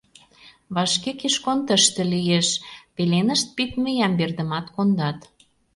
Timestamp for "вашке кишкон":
0.75-1.59